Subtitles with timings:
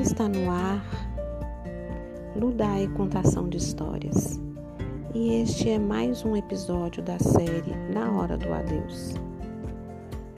[0.00, 0.84] Está no ar
[2.36, 4.40] Ludai Contação de Histórias.
[5.14, 9.14] E este é mais um episódio da série Na Hora do Adeus.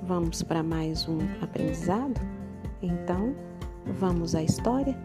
[0.03, 2.21] Vamos para mais um aprendizado?
[2.83, 3.35] Então,
[3.99, 4.97] vamos à história?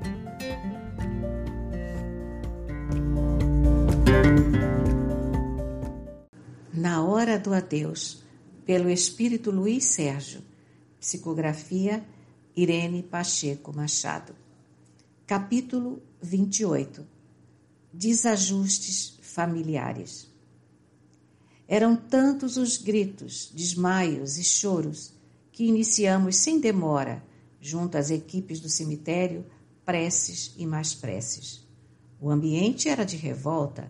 [6.74, 8.24] Na Hora do Adeus,
[8.66, 10.42] pelo Espírito Luiz Sérgio.
[11.00, 12.04] Psicografia
[12.56, 14.36] Irene Pacheco Machado.
[15.32, 17.08] Capítulo 28
[17.94, 20.30] Desajustes familiares.
[21.66, 25.14] Eram tantos os gritos, desmaios e choros
[25.50, 27.24] que iniciamos sem demora,
[27.62, 29.46] junto às equipes do cemitério,
[29.86, 31.66] preces e mais preces.
[32.20, 33.90] O ambiente era de revolta.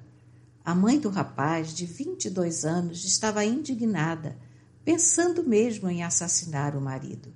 [0.63, 4.38] A mãe do rapaz, de 22 anos, estava indignada,
[4.85, 7.34] pensando mesmo em assassinar o marido.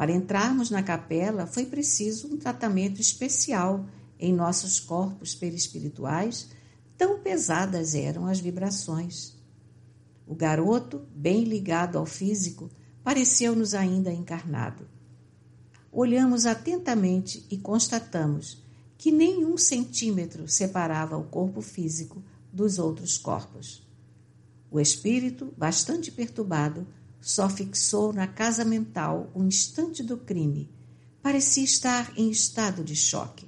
[0.00, 3.84] Para entrarmos na capela foi preciso um tratamento especial
[4.18, 6.48] em nossos corpos perispirituais,
[6.96, 9.36] tão pesadas eram as vibrações.
[10.26, 12.70] O garoto, bem ligado ao físico,
[13.04, 14.88] pareceu-nos ainda encarnado.
[15.92, 18.64] Olhamos atentamente e constatamos
[18.96, 23.86] que nenhum centímetro separava o corpo físico dos outros corpos.
[24.70, 26.86] O espírito, bastante perturbado,
[27.20, 30.70] só fixou na casa mental o instante do crime.
[31.22, 33.46] Parecia estar em estado de choque.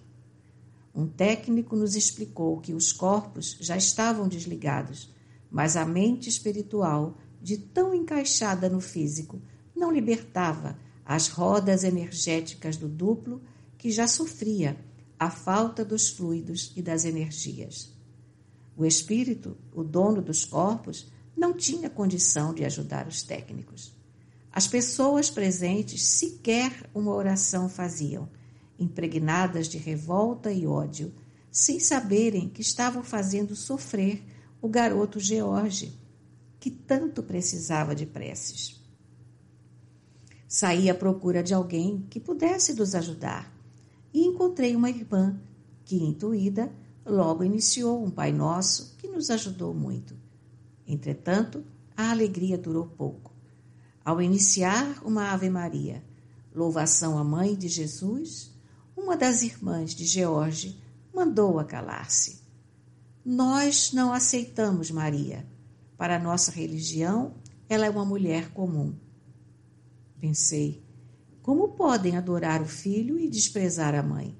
[0.94, 5.10] Um técnico nos explicou que os corpos já estavam desligados,
[5.50, 9.40] mas a mente espiritual, de tão encaixada no físico,
[9.74, 13.42] não libertava as rodas energéticas do duplo
[13.78, 14.78] que já sofria
[15.18, 17.92] a falta dos fluidos e das energias.
[18.76, 23.94] O espírito, o dono dos corpos, não tinha condição de ajudar os técnicos.
[24.52, 28.28] As pessoas presentes sequer uma oração faziam,
[28.78, 31.12] impregnadas de revolta e ódio,
[31.50, 34.22] sem saberem que estavam fazendo sofrer
[34.60, 35.98] o garoto George,
[36.60, 38.80] que tanto precisava de preces.
[40.46, 43.52] Saí à procura de alguém que pudesse nos ajudar
[44.12, 45.40] e encontrei uma irmã
[45.84, 46.70] que, intuída,
[47.04, 50.14] logo iniciou um Pai Nosso que nos ajudou muito.
[50.86, 51.64] Entretanto,
[51.96, 53.32] a alegria durou pouco.
[54.04, 56.02] Ao iniciar uma Ave Maria,
[56.54, 58.52] louvação à Mãe de Jesus,
[58.96, 60.80] uma das irmãs de George
[61.14, 62.42] mandou-a calar-se.
[63.24, 65.46] Nós não aceitamos Maria.
[65.96, 67.34] Para nossa religião,
[67.68, 68.94] ela é uma mulher comum.
[70.20, 70.82] Pensei,
[71.42, 74.36] como podem adorar o filho e desprezar a mãe?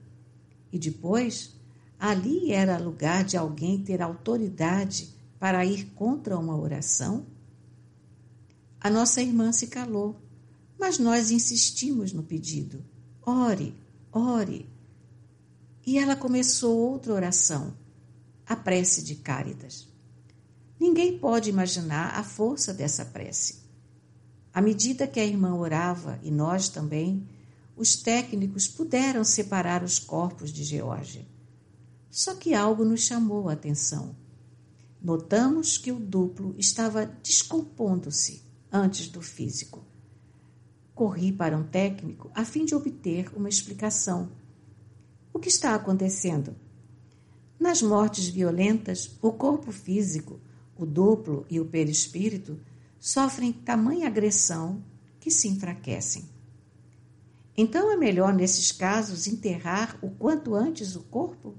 [0.72, 1.56] E depois,
[1.98, 7.26] ali era lugar de alguém ter autoridade para ir contra uma oração?
[8.80, 10.14] A nossa irmã se calou,
[10.78, 12.84] mas nós insistimos no pedido.
[13.26, 13.74] Ore,
[14.12, 14.70] ore.
[15.84, 17.76] E ela começou outra oração,
[18.46, 19.88] a prece de Cáritas.
[20.78, 23.64] Ninguém pode imaginar a força dessa prece.
[24.54, 27.26] À medida que a irmã orava, e nós também,
[27.76, 31.26] os técnicos puderam separar os corpos de Georgia.
[32.08, 34.21] Só que algo nos chamou a atenção.
[35.02, 38.40] Notamos que o duplo estava descompondo-se
[38.70, 39.84] antes do físico.
[40.94, 44.30] Corri para um técnico a fim de obter uma explicação.
[45.32, 46.54] O que está acontecendo?
[47.58, 50.40] Nas mortes violentas, o corpo físico,
[50.78, 52.60] o duplo e o perispírito
[53.00, 54.84] sofrem tamanha agressão
[55.18, 56.28] que se enfraquecem.
[57.56, 61.56] Então é melhor, nesses casos, enterrar o quanto antes o corpo?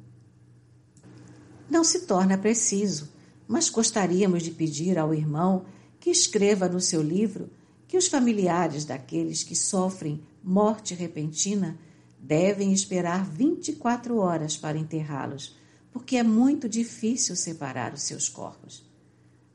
[1.69, 3.11] Não se torna preciso
[3.47, 5.65] mas gostaríamos de pedir ao irmão
[5.99, 7.49] que escreva no seu livro
[7.87, 11.77] que os familiares daqueles que sofrem morte repentina
[12.19, 15.55] devem esperar 24 horas para enterrá-los,
[15.91, 18.83] porque é muito difícil separar os seus corpos.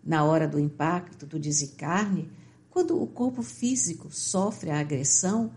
[0.05, 2.31] Na hora do impacto do desencarne,
[2.71, 5.53] quando o corpo físico sofre a agressão,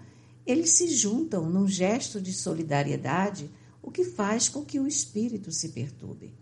[0.46, 3.50] eles se juntam num gesto de solidariedade,
[3.82, 6.34] o que faz com que o espírito se perturbe.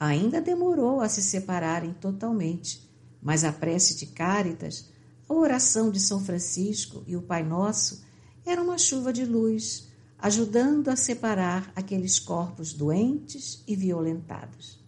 [0.00, 2.90] Ainda demorou a se separarem totalmente,
[3.22, 4.88] mas a prece de Cáritas,
[5.28, 8.02] a oração de São Francisco e o Pai Nosso
[8.46, 9.88] era uma chuva de luz,
[10.18, 14.80] ajudando a separar aqueles corpos doentes e violentados.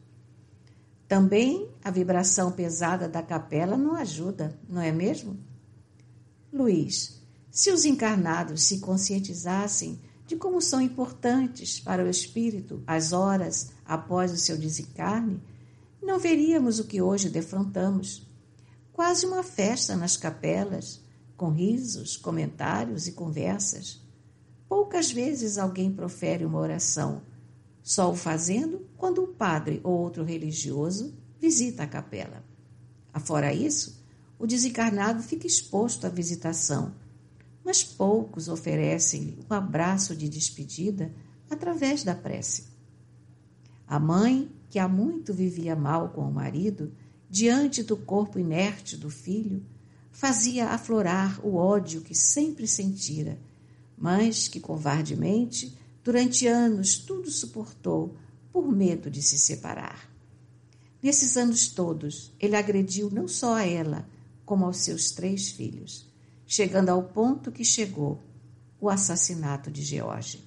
[1.06, 5.38] Também a vibração pesada da capela não ajuda, não é mesmo?
[6.50, 7.20] Luiz,
[7.50, 14.32] se os encarnados se conscientizassem de como são importantes para o espírito as horas após
[14.32, 15.40] o seu desencarne,
[16.02, 18.26] não veríamos o que hoje defrontamos.
[18.92, 21.00] Quase uma festa nas capelas,
[21.36, 24.00] com risos, comentários e conversas.
[24.68, 27.22] Poucas vezes alguém profere uma oração,
[27.82, 32.42] só o fazendo quando um padre ou outro religioso visita a capela.
[33.12, 34.02] Afora isso,
[34.38, 36.94] o desencarnado fica exposto à visitação,
[37.64, 41.12] mas poucos oferecem-lhe um abraço de despedida
[41.50, 42.71] através da prece.
[43.86, 46.92] A mãe, que há muito vivia mal com o marido,
[47.28, 49.64] diante do corpo inerte do filho,
[50.10, 53.38] fazia aflorar o ódio que sempre sentira,
[53.96, 58.16] mas que covardemente, durante anos, tudo suportou
[58.52, 60.10] por medo de se separar.
[61.02, 64.06] Nesses anos todos, ele agrediu não só a ela,
[64.44, 66.06] como aos seus três filhos,
[66.46, 68.20] chegando ao ponto que chegou
[68.80, 70.44] o assassinato de George.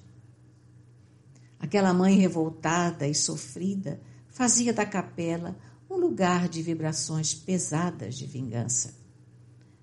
[1.58, 5.56] Aquela mãe revoltada e sofrida fazia da capela
[5.88, 8.94] um lugar de vibrações pesadas de vingança.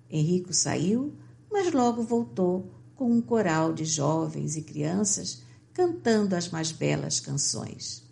[0.08, 1.14] Henrico saiu,
[1.50, 5.42] mas logo voltou com um coral de jovens e crianças
[5.72, 8.04] cantando as mais belas canções.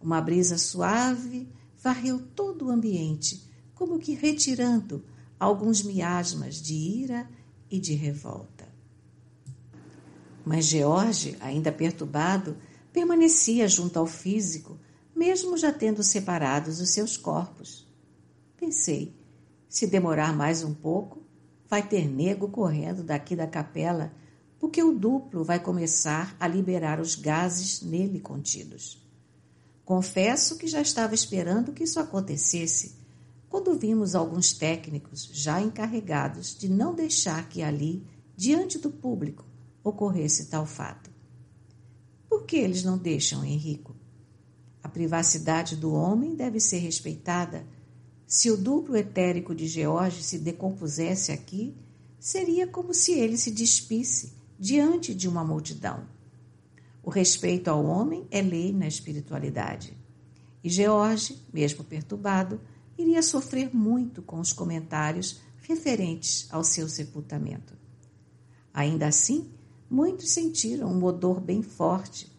[0.00, 1.48] Uma brisa suave
[1.80, 5.04] varreu todo o ambiente, como que retirando
[5.38, 7.28] alguns miasmas de ira
[7.70, 8.66] e de revolta.
[10.44, 12.56] Mas George, ainda perturbado,
[12.96, 14.80] permanecia junto ao físico,
[15.14, 17.86] mesmo já tendo separados os seus corpos.
[18.56, 19.14] Pensei,
[19.68, 21.22] se demorar mais um pouco,
[21.68, 24.14] vai ter nego correndo daqui da capela,
[24.58, 29.06] porque o duplo vai começar a liberar os gases nele contidos.
[29.84, 32.96] Confesso que já estava esperando que isso acontecesse,
[33.46, 39.44] quando vimos alguns técnicos já encarregados de não deixar que ali, diante do público,
[39.84, 41.15] ocorresse tal fato.
[42.28, 43.94] Por que eles não deixam, Henrico?
[44.82, 47.66] A privacidade do homem deve ser respeitada.
[48.26, 51.74] Se o duplo etérico de George se decompusesse aqui,
[52.18, 56.06] seria como se ele se despisse diante de uma multidão.
[57.02, 59.96] O respeito ao homem é lei na espiritualidade.
[60.62, 62.60] E George, mesmo perturbado,
[62.98, 67.74] iria sofrer muito com os comentários referentes ao seu sepultamento.
[68.72, 69.50] Ainda assim,
[69.88, 72.32] muitos sentiram um odor bem forte,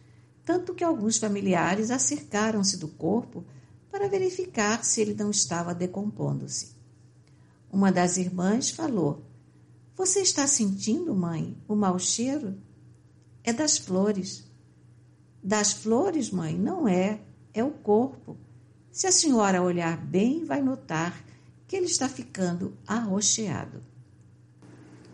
[0.44, 3.46] tanto que alguns familiares acercaram-se do corpo
[3.92, 6.76] para verificar se ele não estava decompondo-se.
[7.72, 9.26] Uma das irmãs falou:
[9.96, 12.58] Você está sentindo, mãe, o mau cheiro?
[13.44, 14.44] É das flores.
[15.44, 16.58] Das flores, mãe?
[16.58, 17.22] Não é.
[17.54, 18.38] É o corpo.
[18.92, 21.24] Se a senhora olhar bem, vai notar
[21.68, 23.84] que ele está ficando arroxeado.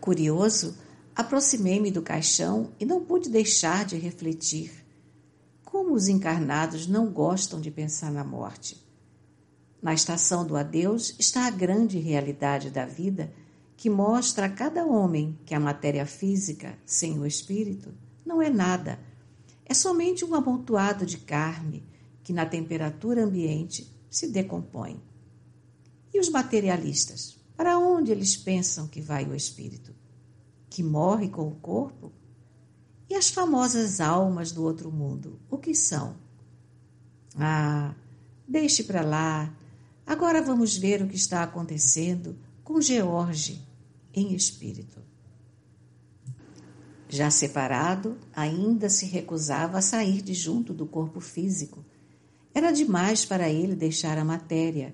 [0.00, 0.76] Curioso,
[1.14, 4.84] Aproximei-me do caixão e não pude deixar de refletir.
[5.64, 8.84] Como os encarnados não gostam de pensar na morte.
[9.80, 13.32] Na estação do adeus está a grande realidade da vida
[13.76, 17.92] que mostra a cada homem que a matéria física, sem o espírito,
[18.24, 18.98] não é nada.
[19.64, 21.84] É somente um amontoado de carne
[22.22, 25.00] que, na temperatura ambiente, se decompõe.
[26.12, 27.38] E os materialistas?
[27.56, 29.94] Para onde eles pensam que vai o espírito?
[30.74, 32.10] Que morre com o corpo?
[33.08, 36.16] E as famosas almas do outro mundo, o que são?
[37.36, 37.94] Ah,
[38.48, 39.54] deixe para lá.
[40.04, 43.64] Agora vamos ver o que está acontecendo com George
[44.12, 45.00] em espírito.
[47.08, 51.84] Já separado, ainda se recusava a sair de junto do corpo físico.
[52.52, 54.92] Era demais para ele deixar a matéria,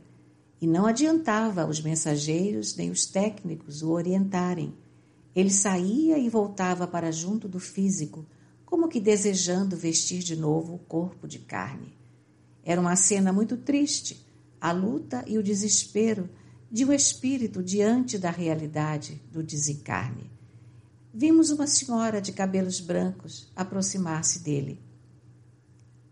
[0.61, 4.75] e não adiantava os mensageiros nem os técnicos o orientarem
[5.35, 8.27] ele saía e voltava para junto do físico,
[8.65, 11.97] como que desejando vestir de novo o corpo de carne.
[12.65, 14.25] Era uma cena muito triste,
[14.61, 16.29] a luta e o desespero
[16.71, 20.31] de um espírito diante da realidade do desencarne.
[21.13, 24.81] Vimos uma senhora de cabelos brancos aproximar-se dele.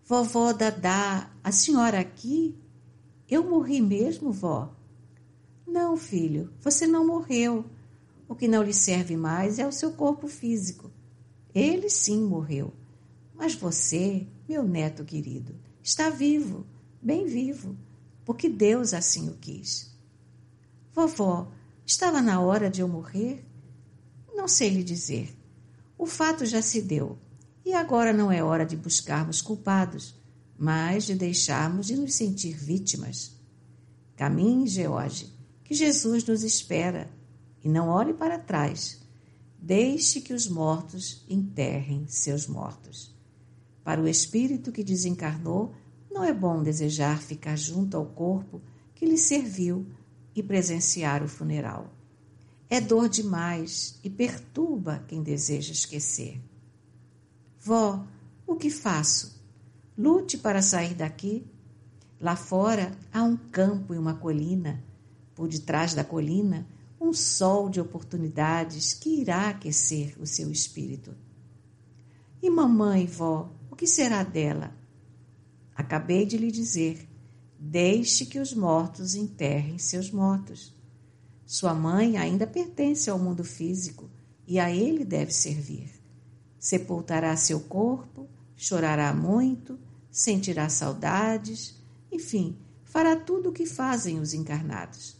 [0.05, 2.57] Vovó Dadá, a senhora aqui?
[3.29, 4.75] Eu morri mesmo, vó?
[5.67, 7.67] Não, filho, você não morreu.
[8.29, 10.93] O que não lhe serve mais é o seu corpo físico.
[11.55, 12.75] Ele sim morreu.
[13.35, 16.67] Mas você, meu neto querido, está vivo,
[17.01, 17.77] bem vivo,
[18.25, 19.97] porque Deus assim o quis.
[20.93, 21.51] Vovó,
[21.87, 23.47] estava na hora de eu morrer?
[24.35, 25.35] Não sei lhe dizer.
[25.97, 27.19] O fato já se deu,
[27.65, 30.15] e agora não é hora de buscarmos culpados,
[30.59, 33.37] mas de deixarmos de nos sentir vítimas.
[34.17, 35.33] Caminhe, George,
[35.65, 37.11] que Jesus nos espera
[37.69, 38.99] e não olhe para trás.
[39.59, 43.15] Deixe que os mortos enterrem seus mortos.
[43.85, 45.75] Para o espírito que desencarnou,
[46.11, 48.63] não é bom desejar ficar junto ao corpo
[48.95, 49.87] que lhe serviu
[50.35, 51.93] e presenciar o funeral.
[52.71, 56.41] É dor demais e perturba quem deseja esquecer.
[57.61, 58.03] Vó,
[58.47, 59.39] o que faço?
[59.97, 61.45] Lute para sair daqui.
[62.19, 64.83] Lá fora há um campo e uma colina.
[65.35, 66.67] Por detrás da colina,
[67.01, 71.15] um sol de oportunidades que irá aquecer o seu espírito.
[72.43, 74.73] E mamãe, vó, o que será dela?
[75.75, 77.09] Acabei de lhe dizer:
[77.59, 80.75] deixe que os mortos enterrem seus mortos.
[81.47, 84.11] Sua mãe ainda pertence ao mundo físico
[84.47, 85.91] e a ele deve servir.
[86.59, 89.79] Sepultará seu corpo, chorará muito,
[90.11, 91.77] sentirá saudades,
[92.11, 95.18] enfim, fará tudo o que fazem os encarnados.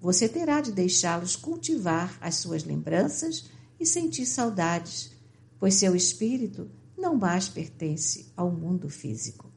[0.00, 3.50] Você terá de deixá-los cultivar as suas lembranças
[3.80, 5.12] e sentir saudades,
[5.58, 9.52] pois seu espírito não mais pertence ao mundo físico.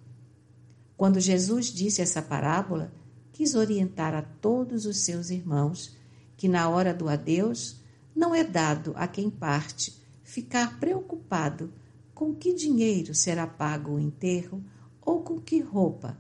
[0.98, 2.94] Quando Jesus disse essa parábola,
[3.32, 5.96] quis orientar a todos os seus irmãos
[6.38, 7.82] que na hora do adeus
[8.16, 11.74] não é dado a quem parte ficar preocupado
[12.14, 14.64] com que dinheiro será pago o enterro
[15.02, 16.18] ou com que roupa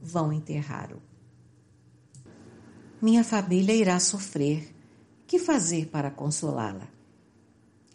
[0.00, 1.00] vão enterrá-lo.
[3.04, 4.74] Minha família irá sofrer.
[5.26, 6.88] Que fazer para consolá-la?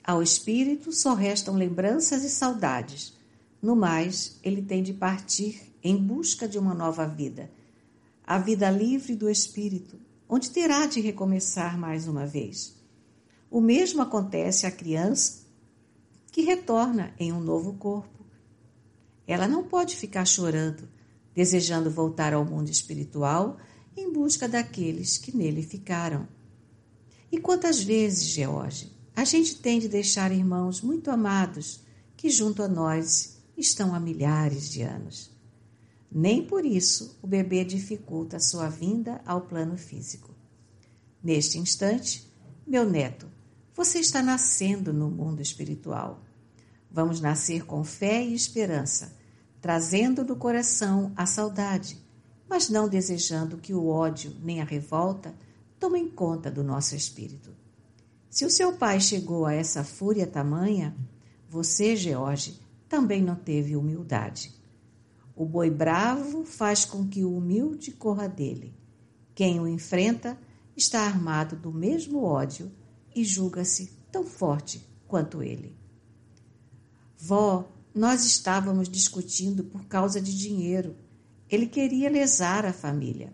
[0.04, 3.18] Ao espírito só restam lembranças e saudades.
[3.60, 7.50] No mais, ele tem de partir em busca de uma nova vida,
[8.24, 9.98] a vida livre do espírito,
[10.30, 12.76] onde terá de recomeçar mais uma vez.
[13.50, 15.40] O mesmo acontece à criança
[16.32, 18.24] que retorna em um novo corpo.
[19.26, 20.88] Ela não pode ficar chorando,
[21.34, 23.58] desejando voltar ao mundo espiritual
[24.00, 26.28] em busca daqueles que nele ficaram.
[27.32, 31.82] E quantas vezes, George, a gente tem de deixar irmãos muito amados
[32.16, 35.32] que junto a nós estão há milhares de anos.
[36.12, 40.34] Nem por isso o bebê dificulta a sua vinda ao plano físico.
[41.24, 42.28] Neste instante,
[42.66, 43.28] meu neto,
[43.76, 46.24] você está nascendo no mundo espiritual.
[46.92, 49.16] Vamos nascer com fé e esperança,
[49.62, 51.98] trazendo do coração a saudade,
[52.50, 55.36] mas não desejando que o ódio nem a revolta
[55.80, 57.56] tomem conta do nosso espírito.
[58.30, 60.96] Se o seu pai chegou a essa fúria tamanha,
[61.48, 64.54] você, George, também não teve humildade.
[65.36, 68.74] O boi bravo faz com que o humilde corra dele.
[69.34, 70.38] Quem o enfrenta
[70.76, 72.72] está armado do mesmo ódio
[73.16, 75.76] e julga-se tão forte quanto ele.
[77.18, 80.96] Vó, nós estávamos discutindo por causa de dinheiro.
[81.50, 83.34] Ele queria lesar a família.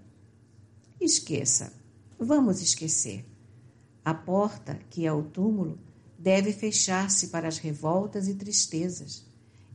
[0.99, 1.73] Esqueça.
[2.17, 3.25] Vamos esquecer.
[4.03, 5.77] A porta, que é o túmulo,
[6.17, 9.25] deve fechar-se para as revoltas e tristezas,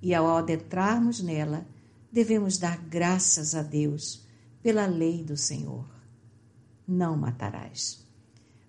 [0.01, 1.67] e ao adentrarmos nela,
[2.11, 4.27] devemos dar graças a Deus
[4.63, 5.87] pela lei do Senhor.
[6.89, 8.07] Não matarás.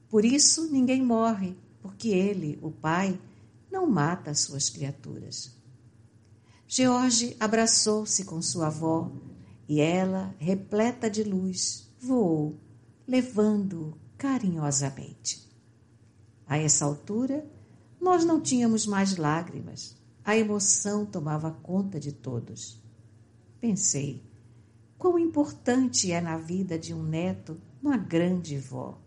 [0.09, 3.19] Por isso ninguém morre, porque ele, o Pai,
[3.71, 5.55] não mata as suas criaturas.
[6.67, 9.11] George abraçou-se com sua avó
[9.71, 12.59] e ela, repleta de luz, voou,
[13.07, 15.49] levando-o carinhosamente.
[16.45, 17.49] A essa altura,
[17.97, 19.95] nós não tínhamos mais lágrimas.
[20.25, 22.83] A emoção tomava conta de todos.
[23.61, 24.21] Pensei,
[24.97, 28.99] quão importante é na vida de um neto uma grande vó.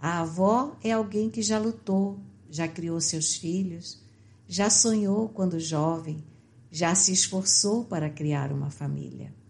[0.00, 2.18] A avó é alguém que já lutou,
[2.48, 4.02] já criou seus filhos,
[4.48, 6.24] já sonhou quando jovem,
[6.70, 9.41] já se esforçou para criar uma família.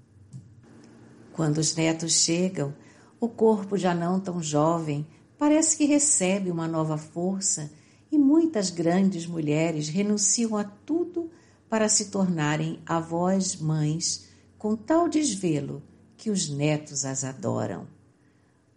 [1.33, 2.75] Quando os netos chegam,
[3.19, 5.07] o corpo já não tão jovem
[5.39, 7.71] parece que recebe uma nova força
[8.11, 11.31] e muitas grandes mulheres renunciam a tudo
[11.69, 15.83] para se tornarem avós mães com tal desvelo
[16.17, 17.89] que os netos as adoram.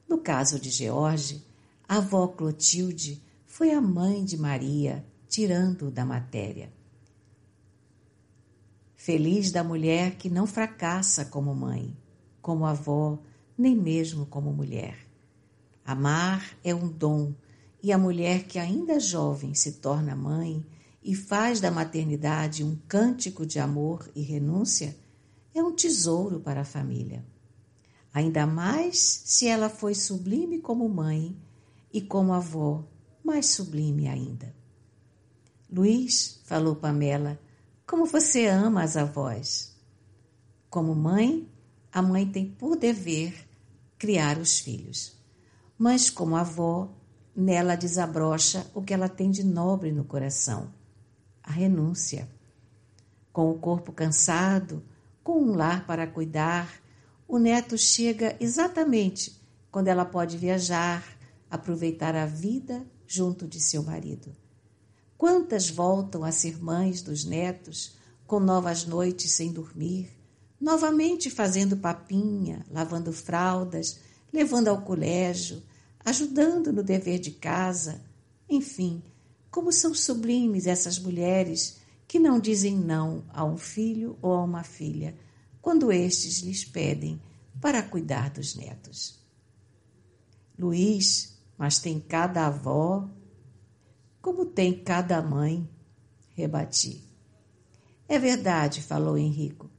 [0.07, 1.43] No caso de George,
[1.87, 6.71] a avó Clotilde foi a mãe de Maria, tirando-o da matéria.
[8.95, 11.95] Feliz da mulher que não fracassa como mãe,
[12.45, 13.17] como avó,
[13.57, 14.95] nem mesmo como mulher.
[15.83, 17.33] Amar é um dom,
[17.81, 20.63] e a mulher que ainda jovem se torna mãe
[21.03, 24.95] e faz da maternidade um cântico de amor e renúncia,
[25.55, 27.25] é um tesouro para a família.
[28.13, 31.35] Ainda mais se ela foi sublime como mãe
[31.91, 32.85] e como avó,
[33.23, 34.53] mais sublime ainda.
[35.67, 37.39] Luiz, falou Pamela,
[37.87, 39.75] como você ama as avós.
[40.69, 41.49] Como mãe,
[41.95, 43.47] a mãe tem por dever
[43.97, 45.17] criar os filhos.
[45.77, 46.93] Mas como avó,
[47.33, 50.73] nela desabrocha o que ela tem de nobre no coração
[51.41, 52.27] a renúncia.
[53.31, 54.83] Com o corpo cansado,
[55.23, 56.69] com um lar para cuidar,
[57.25, 61.01] o neto chega exatamente quando ela pode viajar,
[61.49, 64.35] aproveitar a vida junto de seu marido.
[65.17, 67.95] Quantas voltam a ser mães dos netos,
[68.27, 70.11] com novas noites sem dormir,
[70.59, 73.99] novamente fazendo papinha, lavando fraldas,
[74.31, 75.61] levando ao colégio,
[76.03, 78.01] ajudando no dever de casa,
[78.49, 79.03] enfim,
[79.49, 84.63] como são sublimes essas mulheres que não dizem não a um filho ou a uma
[84.63, 85.15] filha
[85.61, 87.19] quando estes lhes pedem
[87.59, 89.19] para cuidar dos netos.
[90.57, 93.09] Luiz, mas tem cada avó,
[94.21, 95.67] como tem cada mãe,
[96.33, 97.03] rebati.
[98.07, 99.69] É verdade, falou Henrico.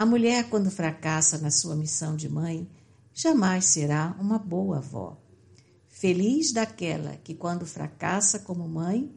[0.00, 2.66] A mulher, quando fracassa na sua missão de mãe,
[3.12, 5.20] jamais será uma boa avó.
[5.90, 9.14] Feliz daquela que, quando fracassa como mãe,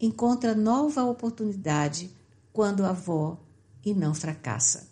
[0.00, 2.10] encontra nova oportunidade
[2.52, 3.40] quando avó
[3.84, 4.88] e não fracassa.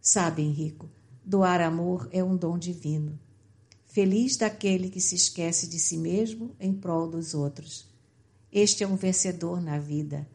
[0.00, 0.88] Sabe, Henrico,
[1.22, 3.20] doar amor é um dom divino.
[3.86, 7.86] Feliz daquele que se esquece de si mesmo em prol dos outros.
[8.50, 10.26] Este é um vencedor na vida,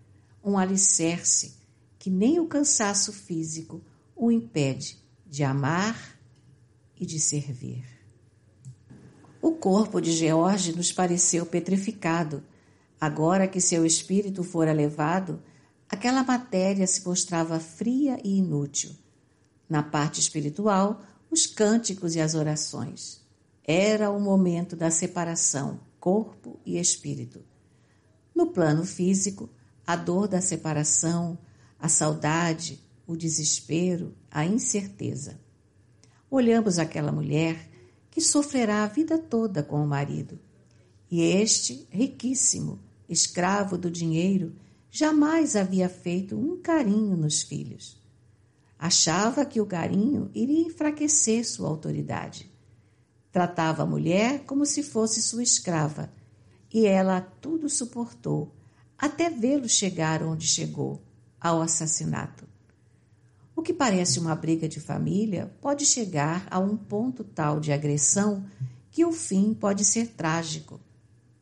[0.43, 1.59] um alicerce
[2.01, 3.79] que nem o cansaço físico
[4.15, 6.20] o impede de amar
[7.00, 7.86] e de servir.
[9.39, 12.43] O corpo de George nos pareceu petrificado.
[13.00, 15.43] Agora que seu espírito fora levado,
[15.88, 18.96] aquela matéria se mostrava fria e inútil.
[19.70, 23.22] Na parte espiritual, os cânticos e as orações.
[23.63, 27.43] Era o momento da separação, corpo e espírito.
[28.34, 29.51] No plano físico,
[29.86, 31.38] a dor da separação,
[31.81, 35.39] a saudade, o desespero, a incerteza.
[36.29, 37.67] Olhamos aquela mulher
[38.11, 40.39] que sofrerá a vida toda com o marido.
[41.09, 44.55] E este, riquíssimo, escravo do dinheiro,
[44.91, 48.00] jamais havia feito um carinho nos filhos.
[48.77, 52.50] Achava que o carinho iria enfraquecer sua autoridade.
[53.31, 56.13] Tratava a mulher como se fosse sua escrava,
[56.71, 58.53] e ela tudo suportou,
[58.98, 61.01] até vê-lo chegar onde chegou,
[61.42, 62.48] ao assassinato.
[63.56, 68.46] O que parece uma briga de família pode chegar a um ponto tal de agressão
[68.92, 70.80] que o fim pode ser trágico.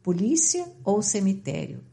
[0.02, 1.84] Polícia ou cemitério.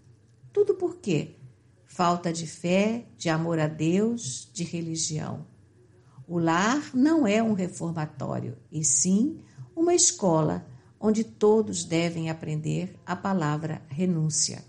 [0.53, 1.37] Tudo por quê?
[1.85, 5.47] Falta de fé, de amor a Deus, de religião.
[6.29, 9.41] O lar não é um reformatório, e sim
[9.75, 10.67] uma escola
[10.99, 14.65] onde todos devem aprender a palavra renúncia.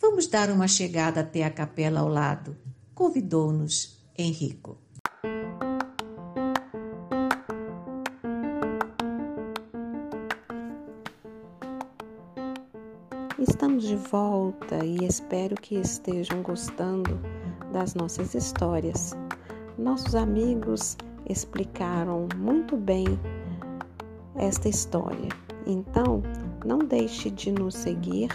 [0.00, 2.56] Vamos dar uma chegada até a capela ao lado.
[2.94, 4.78] Convidou-nos Henrico.
[13.40, 17.18] Estamos de volta e espero que estejam gostando
[17.72, 19.16] das nossas histórias.
[19.76, 20.96] Nossos amigos
[21.28, 23.06] explicaram muito bem
[24.36, 25.28] esta história.
[25.66, 26.22] Então,
[26.64, 28.28] não deixe de nos seguir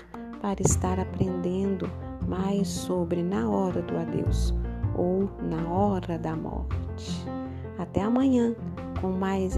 [0.44, 1.90] para estar aprendendo
[2.28, 4.54] mais sobre Na Hora do Adeus
[4.94, 7.26] ou na hora da morte.
[7.80, 8.54] Até amanhã
[9.00, 9.56] com mais,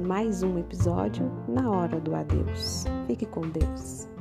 [0.00, 2.84] mais um episódio na hora do adeus.
[3.06, 4.11] Fique com Deus.